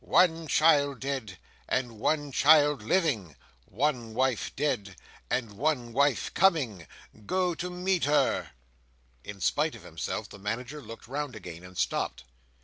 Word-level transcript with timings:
"One 0.03 0.47
child 0.47 0.99
dead, 1.01 1.37
and 1.69 1.99
one 1.99 2.31
child 2.31 2.81
living: 2.81 3.35
one 3.65 4.15
wife 4.15 4.51
dead, 4.55 4.95
and 5.29 5.51
one 5.51 5.93
wife 5.93 6.33
coming. 6.33 6.87
Go 7.27 7.51
and 7.59 7.83
meet 7.85 8.05
her!" 8.05 8.49
In 9.23 9.39
spite 9.39 9.75
of 9.75 9.83
himself, 9.83 10.27
the 10.27 10.39
Manager 10.39 10.81
looked 10.81 11.07
round 11.07 11.35
again, 11.35 11.63
and 11.63 11.77
stopped. 11.77 12.23